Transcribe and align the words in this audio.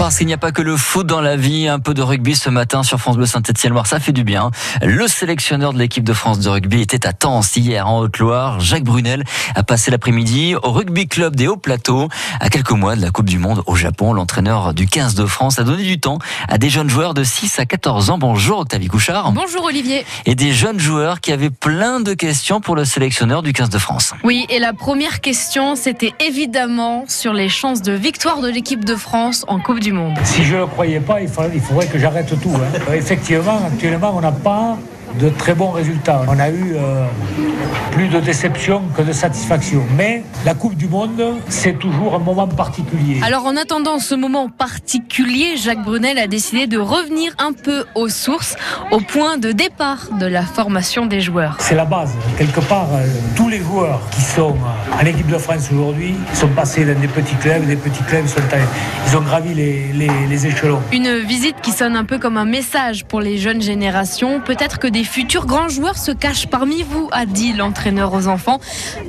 Parce 0.00 0.16
qu'il 0.16 0.26
n'y 0.26 0.32
a 0.32 0.38
pas 0.38 0.50
que 0.50 0.62
le 0.62 0.78
foot 0.78 1.06
dans 1.06 1.20
la 1.20 1.36
vie, 1.36 1.68
un 1.68 1.78
peu 1.78 1.92
de 1.92 2.00
rugby 2.00 2.34
ce 2.34 2.48
matin 2.48 2.82
sur 2.82 2.98
France 2.98 3.18
Bleu 3.18 3.26
Saint-Etienne-Loire, 3.26 3.86
ça 3.86 4.00
fait 4.00 4.12
du 4.12 4.24
bien. 4.24 4.50
Le 4.80 5.06
sélectionneur 5.06 5.74
de 5.74 5.78
l'équipe 5.78 6.04
de 6.04 6.14
France 6.14 6.38
de 6.38 6.48
rugby 6.48 6.80
était 6.80 7.06
à 7.06 7.12
Tens 7.12 7.54
hier 7.54 7.86
en 7.86 7.98
Haute-Loire. 7.98 8.60
Jacques 8.60 8.82
Brunel 8.82 9.24
a 9.54 9.62
passé 9.62 9.90
l'après-midi 9.90 10.54
au 10.62 10.72
rugby 10.72 11.06
club 11.06 11.36
des 11.36 11.48
Hauts 11.48 11.58
Plateaux. 11.58 12.08
À 12.40 12.48
quelques 12.48 12.70
mois 12.70 12.96
de 12.96 13.02
la 13.02 13.10
Coupe 13.10 13.28
du 13.28 13.38
Monde 13.38 13.62
au 13.66 13.76
Japon, 13.76 14.14
l'entraîneur 14.14 14.72
du 14.72 14.86
15 14.86 15.16
de 15.16 15.26
France 15.26 15.58
a 15.58 15.64
donné 15.64 15.82
du 15.82 16.00
temps 16.00 16.18
à 16.48 16.56
des 16.56 16.70
jeunes 16.70 16.88
joueurs 16.88 17.12
de 17.12 17.22
6 17.22 17.58
à 17.58 17.66
14 17.66 18.08
ans. 18.08 18.16
Bonjour 18.16 18.60
Octavie 18.60 18.88
Couchard. 18.88 19.32
Bonjour 19.32 19.64
Olivier. 19.64 20.06
Et 20.24 20.34
des 20.34 20.54
jeunes 20.54 20.80
joueurs 20.80 21.20
qui 21.20 21.30
avaient 21.30 21.50
plein 21.50 22.00
de 22.00 22.14
questions 22.14 22.62
pour 22.62 22.74
le 22.74 22.86
sélectionneur 22.86 23.42
du 23.42 23.52
15 23.52 23.68
de 23.68 23.78
France. 23.78 24.14
Oui, 24.24 24.46
et 24.48 24.60
la 24.60 24.72
première 24.72 25.20
question, 25.20 25.76
c'était 25.76 26.14
évidemment 26.20 27.04
sur 27.06 27.34
les 27.34 27.50
chances 27.50 27.82
de 27.82 27.92
victoire 27.92 28.40
de 28.40 28.48
l'équipe 28.48 28.86
de 28.86 28.96
France 28.96 29.44
en 29.46 29.60
Coupe 29.60 29.78
du 29.78 29.89
Si 30.24 30.44
je 30.44 30.54
ne 30.56 30.60
le 30.60 30.66
croyais 30.66 31.00
pas, 31.00 31.20
il 31.20 31.28
faudrait, 31.28 31.86
que 31.86 31.98
j'arrête 31.98 32.32
tout. 32.40 32.52
hein. 32.54 32.94
Effectivement, 32.94 33.60
actuellement, 33.66 34.12
on 34.16 34.20
n'a 34.20 34.32
pas 34.32 34.76
de 35.18 35.28
très 35.28 35.54
bons 35.54 35.70
résultats. 35.70 36.22
On 36.28 36.38
a 36.38 36.48
eu 36.50 36.74
euh, 36.76 37.04
plus 37.92 38.08
de 38.08 38.20
déception 38.20 38.82
que 38.96 39.02
de 39.02 39.12
satisfaction. 39.12 39.82
Mais 39.96 40.22
la 40.44 40.54
Coupe 40.54 40.74
du 40.76 40.86
Monde, 40.88 41.22
c'est 41.48 41.78
toujours 41.78 42.14
un 42.14 42.18
moment 42.18 42.46
particulier. 42.46 43.20
Alors 43.24 43.46
en 43.46 43.56
attendant 43.56 43.98
ce 43.98 44.14
moment 44.14 44.48
particulier, 44.48 45.56
Jacques 45.56 45.82
Brunel 45.84 46.18
a 46.18 46.26
décidé 46.26 46.66
de 46.66 46.78
revenir 46.78 47.32
un 47.38 47.52
peu 47.52 47.84
aux 47.94 48.08
sources, 48.08 48.56
au 48.90 49.00
point 49.00 49.36
de 49.38 49.52
départ 49.52 50.08
de 50.18 50.26
la 50.26 50.42
formation 50.42 51.06
des 51.06 51.20
joueurs. 51.20 51.56
C'est 51.58 51.74
la 51.74 51.84
base. 51.84 52.12
Quelque 52.38 52.60
part, 52.60 52.88
euh, 52.92 53.06
tous 53.36 53.48
les 53.48 53.58
joueurs 53.58 54.00
qui 54.12 54.20
sont 54.22 54.50
euh, 54.54 54.98
à 54.98 55.02
l'équipe 55.02 55.26
de 55.28 55.38
France 55.38 55.68
aujourd'hui 55.72 56.14
sont 56.34 56.48
passés 56.48 56.84
dans 56.84 56.98
des 56.98 57.08
petits 57.08 57.36
clubs. 57.36 57.66
Des 57.66 57.76
petits 57.76 58.02
clubs, 58.04 58.26
sont 58.26 58.40
allés- 58.52 58.62
ils 59.08 59.16
ont 59.16 59.22
gravi 59.22 59.54
les, 59.54 59.92
les- 59.92 60.26
les 60.28 60.46
échelons. 60.46 60.80
Une 60.92 61.16
visite 61.18 61.56
qui 61.62 61.72
sonne 61.72 61.96
un 61.96 62.04
peu 62.04 62.18
comme 62.18 62.36
un 62.36 62.44
message 62.44 63.04
pour 63.04 63.20
les 63.20 63.38
jeunes 63.38 63.60
générations. 63.62 64.40
Peut-être 64.40 64.78
que 64.78 64.86
des 64.86 64.99
futurs 65.04 65.46
grands 65.46 65.68
joueurs 65.68 65.96
se 65.96 66.10
cachent 66.12 66.46
parmi 66.46 66.82
vous, 66.82 67.08
a 67.12 67.26
dit 67.26 67.52
l'entraîneur 67.52 68.12
aux 68.12 68.26
enfants. 68.26 68.58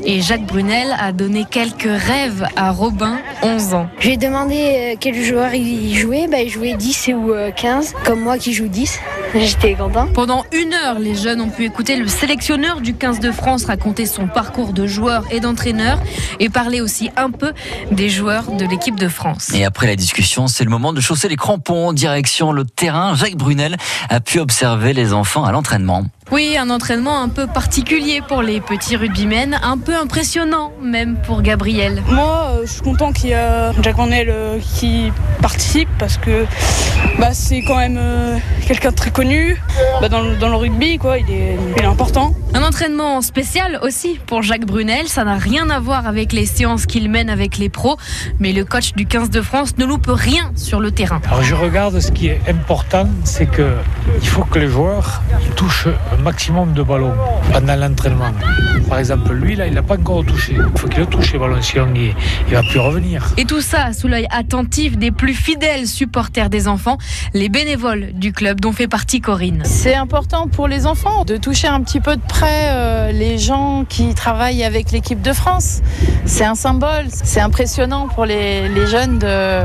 Et 0.04 0.22
Jacques 0.22 0.46
Brunel 0.46 0.96
a 1.00 1.12
donné 1.12 1.46
quelques 1.50 1.84
rêves 1.84 2.48
à 2.56 2.72
Robin, 2.72 3.20
11 3.44 3.74
ans. 3.74 3.88
Je 4.00 4.08
lui 4.08 4.14
ai 4.14 4.18
demandé 4.18 4.56
euh, 4.56 4.96
quel 5.00 5.22
joueur 5.22 5.54
il 5.54 5.96
jouait. 5.96 6.28
Bah, 6.28 6.42
il 6.42 6.50
jouait 6.50 6.74
10 6.74 7.12
ou 7.16 7.32
euh, 7.32 7.52
15, 7.52 7.94
comme 8.06 8.22
moi 8.22 8.38
qui 8.38 8.54
joue 8.54 8.68
10. 8.68 9.00
J'étais 9.34 9.76
content. 9.76 10.08
Pendant 10.08 10.44
une 10.52 10.74
heure, 10.74 11.00
les 11.00 11.16
jeunes 11.16 11.40
ont 11.40 11.50
pu 11.50 11.64
écouter 11.64 11.96
le 11.96 12.08
sélectionneur 12.08 12.82
du 12.82 12.94
15 12.94 13.20
de 13.20 13.32
France 13.32 13.64
raconter 13.66 14.06
son 14.06 14.28
parcours 14.28 14.74
de 14.74 14.88
joueur 14.88 15.24
et 15.32 15.40
d'entraîneur 15.40 16.00
et 16.40 16.50
parler 16.50 16.82
aussi 16.82 17.10
un 17.16 17.32
peu 17.32 17.54
des 17.92 18.10
joueurs 18.10 18.52
de 18.52 18.66
l'équipe 18.66 19.00
de 19.00 19.08
France. 19.08 19.54
Et 19.54 19.64
après 19.64 19.88
la 19.88 19.96
discussion, 19.96 20.48
c'est 20.48 20.66
le 20.66 20.70
moment 20.70 20.92
de 20.92 21.00
chausser 21.00 21.30
les 21.30 21.38
crampons, 21.38 21.94
direction 21.94 22.52
le 22.52 22.66
terrain. 22.66 23.16
Jacques 23.16 23.38
Brunel 23.38 23.78
a 24.10 24.20
pu 24.20 24.40
observer 24.40 24.94
les 24.94 25.14
enfants 25.14 25.46
à 25.46 25.52
l'entraînement. 25.54 26.04
Oui, 26.32 26.56
un 26.58 26.70
entraînement 26.70 27.22
un 27.22 27.28
peu 27.28 27.46
particulier 27.46 28.22
pour 28.26 28.42
les 28.42 28.62
petits 28.62 28.96
rugbymen, 28.96 29.60
un 29.62 29.78
peu 29.78 29.94
impressionnant 29.98 30.72
même 30.82 31.18
pour 31.26 31.42
Gabriel. 31.42 32.02
Moi, 32.10 32.52
euh, 32.52 32.62
je 32.66 32.72
suis 32.72 32.82
content 32.82 33.12
qu'il 33.12 33.30
y 33.32 33.34
ait 33.34 33.72
Jack 33.82 33.98
Cornell 33.98 34.28
euh, 34.30 34.58
qui 34.76 35.12
participe 35.42 35.90
parce 36.00 36.16
que 36.18 36.46
bah, 37.20 37.34
c'est 37.34 37.62
quand 37.64 37.76
même 37.76 37.98
euh, 38.00 38.38
quelqu'un 38.66 38.92
de 38.92 38.96
très 38.96 39.12
connu 39.12 39.62
bah, 40.00 40.08
dans, 40.08 40.22
le- 40.22 40.38
dans 40.38 40.48
le 40.48 40.56
rugby. 40.56 40.98
Quoi. 40.98 41.18
Il, 41.20 41.30
est, 41.30 41.58
il 41.76 41.84
est 41.84 41.86
important. 41.86 42.34
Un 42.54 42.64
entraînement 42.64 43.22
spécial 43.22 43.80
aussi 43.82 44.18
pour 44.26 44.42
Jacques 44.42 44.66
Brunel, 44.66 45.10
ça 45.10 45.26
n'a 45.26 45.36
rien 45.36 45.70
à 45.70 45.80
voir 45.82 46.08
avec 46.08 46.32
les 46.32 46.46
séances 46.46 46.86
qu'il 46.86 47.10
mène 47.10 47.30
avec 47.30 47.58
les 47.58 47.68
pros, 47.70 47.98
mais 48.40 48.54
le 48.54 48.64
coach 48.64 48.94
du 48.94 49.06
15 49.06 49.30
de 49.32 49.42
France 49.42 49.78
ne 49.78 49.84
loupe 49.86 50.08
rien 50.10 50.52
sur 50.56 50.80
le 50.80 50.92
terrain. 50.92 51.22
Alors 51.28 51.44
je 51.44 51.56
regarde 51.56 52.00
ce 52.00 52.12
qui 52.12 52.28
est 52.28 52.40
important, 52.48 53.08
c'est 53.26 53.48
que 53.48 53.74
il 54.22 54.28
faut 54.28 54.44
que 54.44 54.60
les 54.60 54.68
joueurs 54.68 55.22
touchent 55.56 55.88
un 55.88 56.21
maximum 56.22 56.74
de 56.74 56.84
ballons 56.84 57.14
pendant 57.52 57.76
l'entraînement. 57.76 58.32
Par 58.90 59.00
exemple, 59.00 59.34
lui 59.34 59.56
là, 59.56 59.68
il 59.68 59.74
n'a 59.74 59.82
pas 59.84 59.96
encore 59.96 60.26
touché. 60.26 60.54
Il 60.58 60.80
faut 60.80 60.88
qu'il 60.88 61.00
le 61.00 61.06
touche 61.06 61.34
les 61.34 61.40
ballons, 61.40 61.62
sinon 61.62 61.88
il, 61.96 62.14
il 62.48 62.54
va 62.54 62.62
plus 62.64 62.80
revenir. 62.80 63.26
Et 63.38 63.46
tout 63.46 63.62
ça 63.62 63.94
sous 63.94 64.08
l'œil 64.08 64.28
attentif 64.32 64.98
des 64.98 65.12
plus 65.12 65.34
fidèles 65.34 65.88
supporters 65.88 66.50
des 66.50 66.68
enfants, 66.68 66.98
les 67.34 67.50
bénévoles 67.50 68.12
du 68.14 68.34
club 68.34 68.60
dont 68.60 68.72
fait 68.72 68.88
partie 68.88 69.22
Corinne. 69.22 69.62
C'est 69.66 69.96
important 69.96 70.48
pour 70.48 70.68
les 70.68 70.86
enfants 70.86 71.24
de 71.26 71.38
toucher 71.38 71.68
un 71.68 71.82
petit 71.82 72.00
peu 72.00 72.16
de 72.16 72.22
près 72.28 72.68
euh, 72.70 73.12
les 73.12 73.38
gens 73.38 73.86
qui 73.88 74.14
travaillent 74.14 74.64
avec 74.64 74.92
l'équipe 74.92 75.22
de 75.22 75.34
France. 75.34 75.82
C'est 76.26 76.46
un 76.46 76.56
symbole, 76.56 77.06
c'est 77.10 77.40
impressionnant 77.42 78.08
pour 78.08 78.26
les, 78.26 78.68
les 78.70 78.88
jeunes 78.88 79.20
de- 79.20 79.62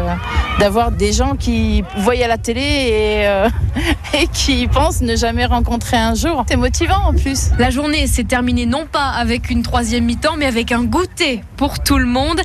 d'avoir 0.58 0.90
des 0.90 1.12
gens 1.12 1.36
qui 1.36 1.84
voient 1.98 2.14
à 2.22 2.28
la 2.28 2.38
télé 2.38 2.60
et, 2.60 3.26
euh, 3.26 3.48
et 4.14 4.26
qui 4.28 4.66
pensent 4.68 5.02
ne 5.02 5.16
jamais 5.16 5.44
rencontrer 5.44 5.96
un 5.96 6.14
jour. 6.14 6.44
C'est 6.48 6.56
motivant 6.56 7.02
en 7.04 7.12
plus. 7.12 7.50
La 7.58 7.70
journée 7.70 8.06
s'est 8.06 8.24
terminée 8.24 8.66
non 8.66 8.86
pas 8.90 9.10
avec 9.10 9.50
une 9.50 9.62
troisième 9.62 10.04
mi-temps, 10.04 10.36
mais 10.38 10.46
avec 10.46 10.72
un 10.72 10.84
goûter 10.84 11.42
pour 11.56 11.80
tout 11.80 11.98
le 11.98 12.06
monde 12.06 12.40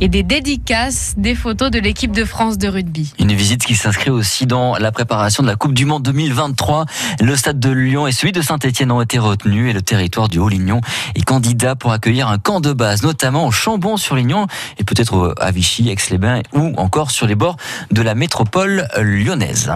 et 0.00 0.08
des 0.08 0.22
dédicaces, 0.22 1.14
des 1.16 1.34
photos 1.34 1.70
de 1.70 1.78
l'équipe 1.78 2.12
de 2.12 2.24
France 2.24 2.58
de 2.58 2.68
rugby. 2.68 3.12
Une 3.18 3.32
visite 3.32 3.64
qui 3.64 3.74
s'inscrit 3.74 4.10
aussi 4.10 4.46
dans 4.46 4.76
la 4.76 4.92
préparation 4.92 5.42
de 5.42 5.48
la 5.48 5.56
Coupe 5.56 5.74
du 5.74 5.84
Monde 5.84 6.02
2023. 6.02 6.86
Le 7.20 7.36
stade 7.36 7.58
de 7.58 7.70
Lyon 7.70 8.06
et 8.06 8.12
celui 8.12 8.32
de 8.32 8.42
Saint-Etienne 8.42 8.92
ont 8.92 9.00
été 9.00 9.18
retenus 9.18 9.70
et 9.70 9.72
le 9.72 9.82
territoire 9.82 10.28
du 10.28 10.38
Haut-Lignon 10.38 10.80
est 11.16 11.24
candidat 11.24 11.74
pour 11.74 11.92
accueillir 11.92 12.28
un 12.28 12.38
camp 12.38 12.60
de 12.60 12.72
base, 12.72 13.02
notamment 13.02 13.46
au 13.46 13.50
Chambon-sur-Lignon 13.50 14.46
et 14.78 14.84
peut-être 14.84 15.34
à 15.40 15.50
Vichy, 15.50 15.88
Aix-les-Bains 15.88 16.42
ou 16.52 16.74
encore 16.76 17.10
sur 17.10 17.26
les 17.26 17.34
bords 17.34 17.56
de 17.90 18.02
la 18.02 18.14
métropole 18.14 18.86
lyonnaise. 18.96 19.72